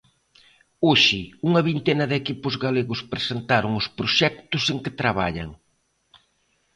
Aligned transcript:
Hoxe, 0.87 1.21
unha 1.47 1.61
vintena 1.69 2.05
de 2.11 2.15
equipos 2.21 2.53
galegos 2.65 2.99
presentaron 3.11 3.71
os 3.81 3.87
proxectos 3.97 4.63
en 4.73 4.77
que 4.83 4.95
traballan. 5.01 5.49